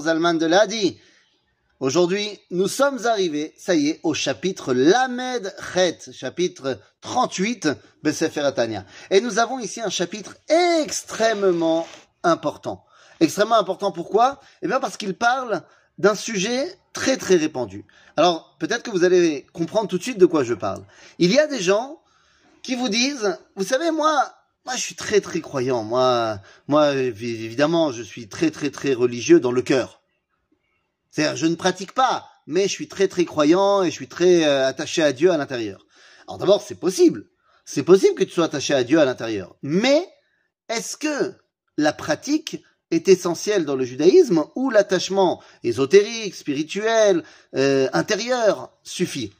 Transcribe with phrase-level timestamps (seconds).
[0.00, 0.98] Zalman de l'Adi.
[1.78, 7.68] Aujourd'hui, nous sommes arrivés, ça y est, au chapitre Lamed Chet, chapitre 38
[8.02, 8.86] Besefer Atania.
[9.10, 11.86] Et nous avons ici un chapitre extrêmement
[12.22, 12.84] important.
[13.20, 14.40] Extrêmement important pourquoi?
[14.62, 15.62] Eh bien parce qu'il parle
[15.98, 17.84] d'un sujet très très répandu.
[18.16, 20.84] Alors, peut-être que vous allez comprendre tout de suite de quoi je parle.
[21.18, 22.00] Il y a des gens
[22.62, 24.32] qui vous disent, vous savez, moi,
[24.64, 25.82] moi, je suis très très croyant.
[25.82, 26.38] Moi,
[26.68, 30.02] moi, évidemment, je suis très très très religieux dans le cœur.
[31.10, 34.44] C'est-à-dire, je ne pratique pas, mais je suis très très croyant et je suis très
[34.44, 35.84] euh, attaché à Dieu à l'intérieur.
[36.26, 37.26] Alors d'abord, c'est possible.
[37.64, 39.56] C'est possible que tu sois attaché à Dieu à l'intérieur.
[39.62, 40.08] Mais
[40.68, 41.34] est-ce que
[41.76, 47.24] la pratique est essentielle dans le judaïsme ou l'attachement ésotérique, spirituel,
[47.56, 49.32] euh, intérieur suffit?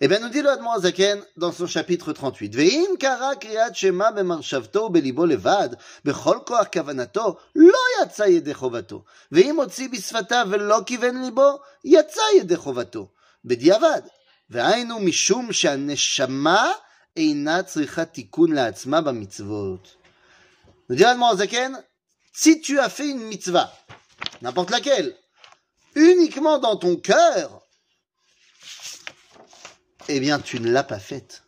[0.00, 2.54] eh bien, nous dit le Admon Zaken dans son chapitre 38.
[2.54, 9.04] Ve'im kara kriyat shema bemarshavto belibo levad, bechol koach kavanato, lo yatsa yede chovato.
[9.30, 13.10] Ve'im otzi bisfata ve'lo kiven libo, yatsa yede chovato.
[13.44, 14.02] בדיעבד.
[14.50, 16.72] והיינו משום שהנשמה
[17.16, 19.96] אינה צריכה תיקון לעצמה במצוות.
[20.90, 21.82] nous dit l'Admon Zaken,
[22.32, 23.72] si tu as fait une mitzvah,
[24.42, 25.16] n'importe laquelle,
[25.94, 27.57] uniquement dans ton cœur,
[30.15, 31.43] eh bien, tu ne l'as pas faite.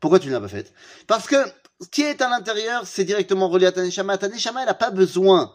[0.00, 0.72] Pourquoi tu ne l'as pas faite?
[1.06, 1.36] Parce que
[1.80, 4.18] ce qui est à l'intérieur, c'est directement relié à Taneshama.
[4.18, 5.54] Taneshama, elle n'a pas besoin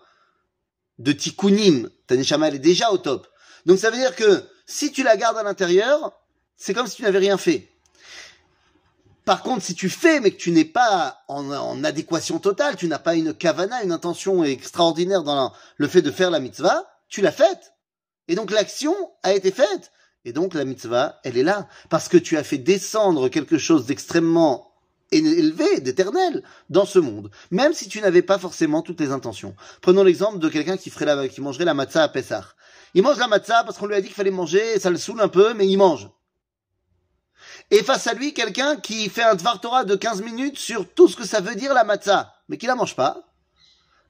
[0.99, 1.89] de tikkunim.
[2.07, 3.27] Taneshama, elle est déjà au top.
[3.65, 6.13] Donc ça veut dire que si tu la gardes à l'intérieur,
[6.55, 7.71] c'est comme si tu n'avais rien fait.
[9.25, 12.99] Par contre, si tu fais, mais que tu n'es pas en, adéquation totale, tu n'as
[12.99, 17.31] pas une kavana, une intention extraordinaire dans le fait de faire la mitzvah, tu l'as
[17.31, 17.73] faite.
[18.27, 19.91] Et donc l'action a été faite.
[20.25, 23.85] Et donc la mitzvah, elle est là, parce que tu as fait descendre quelque chose
[23.85, 24.71] d'extrêmement
[25.11, 29.55] élevé, d'éternel, dans ce monde, même si tu n'avais pas forcément toutes les intentions.
[29.81, 32.45] Prenons l'exemple de quelqu'un qui ferait la, qui mangerait la matzah à Pessah.
[32.93, 35.21] Il mange la matzah parce qu'on lui a dit qu'il fallait manger, ça le saoule
[35.21, 36.09] un peu, mais il mange.
[37.71, 41.07] Et face à lui, quelqu'un qui fait un Dvar Torah de 15 minutes sur tout
[41.07, 43.23] ce que ça veut dire la matzah, mais qui la mange pas,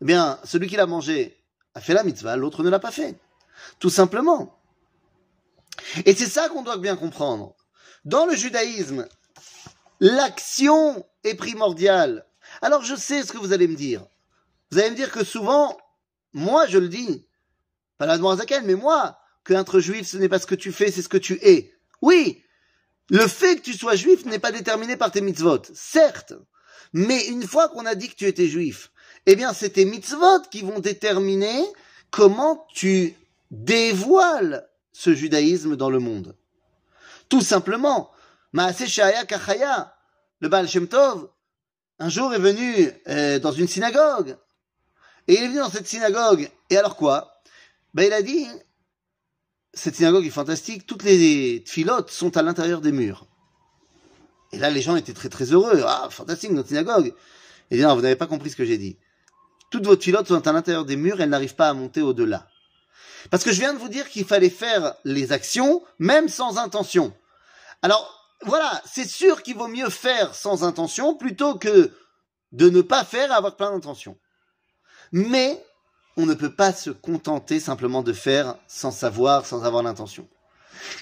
[0.02, 1.38] eh bien, celui qui l'a mangé
[1.74, 3.20] a fait la mitzvah, l'autre ne l'a pas fait.
[3.80, 4.61] Tout simplement.
[6.06, 7.56] Et c'est ça qu'on doit bien comprendre.
[8.06, 9.08] Dans le judaïsme,
[10.00, 12.26] l'action est primordiale.
[12.62, 14.06] Alors je sais ce que vous allez me dire.
[14.72, 15.78] Vous allez me dire que souvent,
[16.34, 17.26] moi je le dis,
[17.98, 21.02] pas la Zaken, mais moi, qu'être juif, ce n'est pas ce que tu fais, c'est
[21.02, 21.74] ce que tu es.
[22.02, 22.42] Oui,
[23.10, 26.34] le fait que tu sois juif n'est pas déterminé par tes mitzvot, certes.
[26.94, 28.92] Mais une fois qu'on a dit que tu étais juif,
[29.26, 31.64] eh bien c'est tes mitzvot qui vont déterminer
[32.10, 33.16] comment tu
[33.52, 36.36] dévoiles ce judaïsme dans le monde.
[37.30, 38.12] Tout simplement,
[38.54, 39.96] Maase Shaya Kachaya,
[40.40, 41.30] le Baal Shem Tov,
[42.00, 44.38] un jour est venu euh, dans une synagogue.
[45.28, 46.50] Et il est venu dans cette synagogue.
[46.70, 47.42] Et alors quoi?
[47.94, 48.48] Ben, Il a dit,
[49.74, 53.28] cette synagogue est fantastique, toutes les filotes sont à l'intérieur des murs.
[54.52, 55.84] Et là, les gens étaient très très heureux.
[55.86, 57.14] Ah, fantastique, notre synagogue.
[57.70, 58.98] Il dit, non, vous n'avez pas compris ce que j'ai dit.
[59.70, 62.48] Toutes vos filotes sont à l'intérieur des murs, elles n'arrivent pas à monter au-delà.
[63.30, 67.14] Parce que je viens de vous dire qu'il fallait faire les actions même sans intention.
[67.82, 71.92] Alors, voilà, c'est sûr qu'il vaut mieux faire sans intention plutôt que
[72.52, 74.18] de ne pas faire et avoir plein d'intentions.
[75.12, 75.64] Mais
[76.18, 80.28] on ne peut pas se contenter simplement de faire sans savoir, sans avoir l'intention.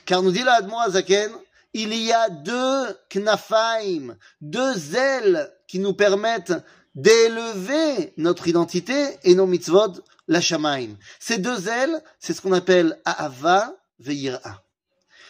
[0.05, 1.31] Car nous dit là Zaken,
[1.73, 6.53] il y a deux knafaim, deux ailes qui nous permettent
[6.95, 9.93] d'élever notre identité et nos mitzvot
[10.27, 10.95] la shamaim.
[11.19, 14.63] Ces deux ailes, c'est ce qu'on appelle Ahava ve'yir'a.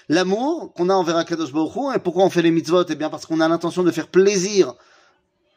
[0.09, 2.85] L'amour qu'on a envers Kadosh Baruch et pourquoi on fait les mitzvot?
[2.89, 4.73] Eh bien parce qu'on a l'intention de faire plaisir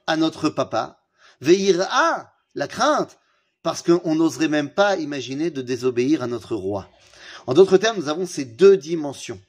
[0.06, 1.00] à notre papa.
[1.40, 3.18] Ve'yir'a, la crainte,
[3.62, 6.88] parce qu'on n'oserait même pas imaginer de désobéir à notre roi.
[7.46, 9.40] En d'autres termes, nous avons ces deux dimensions.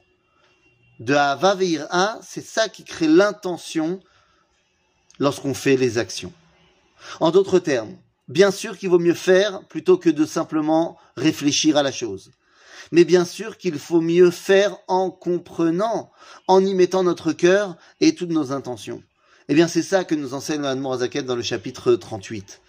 [0.99, 3.99] De Ahava ve'yir'a, c'est ça qui crée l'intention
[5.19, 6.33] lorsqu'on fait les actions.
[7.19, 7.95] En d'autres termes,
[8.27, 12.31] Bien sûr qu'il vaut mieux faire plutôt que de simplement réfléchir à la chose.
[12.91, 16.11] Mais bien sûr qu'il faut mieux faire en comprenant,
[16.47, 19.03] en y mettant notre cœur et toutes nos intentions.
[19.49, 22.61] Eh bien, c'est ça que nous enseigne Anne Morazaket dans le chapitre 38.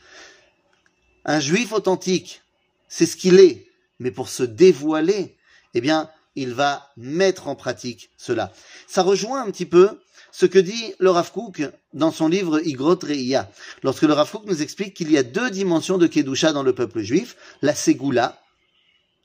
[1.24, 2.42] Un juif authentique,
[2.88, 3.68] c'est ce qu'il est.
[4.00, 5.36] Mais pour se dévoiler,
[5.74, 8.52] eh bien, il va mettre en pratique cela.
[8.86, 10.00] Ça rejoint un petit peu
[10.32, 13.50] ce que dit le Rav Kook dans son livre Igrot Reia,
[13.82, 16.74] lorsque le Rav Kook nous explique qu'il y a deux dimensions de Kedusha dans le
[16.74, 18.40] peuple juif, la Ségoula.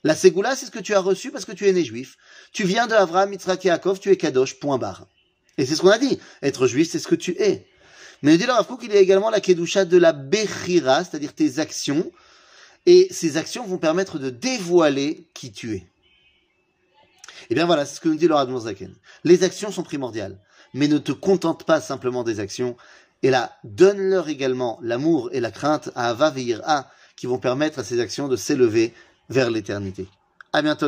[0.04, 2.16] La Ségoula, c'est ce que tu as reçu parce que tu es né juif.
[2.54, 5.08] Tu viens de Avraham, Yitzhak Yaakov, tu es Kadosh, point barre.
[5.58, 6.20] Et c'est ce qu'on a dit.
[6.42, 7.68] Être juif, c'est ce que tu es.
[8.22, 11.04] Mais il dit le Rav Kook, il y a également la Kedusha de la Bechira,
[11.04, 12.12] c'est-à-dire tes actions.
[12.86, 15.88] Et ces actions vont permettre de dévoiler qui tu es.
[17.50, 18.94] Et bien voilà, c'est ce que nous dit le Radon Zaken.
[19.24, 20.40] Les actions sont primordiales,
[20.74, 22.76] mais ne te contente pas simplement des actions.
[23.24, 27.84] Et là, donne-leur également l'amour et la crainte à Ava A qui vont permettre à
[27.84, 28.94] ces actions de s'élever
[29.30, 30.08] vers l'éternité.
[30.54, 30.88] À bientôt.